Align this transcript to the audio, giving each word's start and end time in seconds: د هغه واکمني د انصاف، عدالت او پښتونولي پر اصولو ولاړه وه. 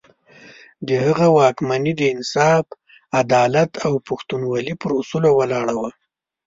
د 0.87 0.89
هغه 1.05 1.27
واکمني 1.37 1.93
د 1.97 2.01
انصاف، 2.13 2.65
عدالت 3.21 3.71
او 3.85 3.93
پښتونولي 4.07 4.73
پر 4.81 4.89
اصولو 4.99 5.29
ولاړه 5.39 5.73
وه. 5.79 5.91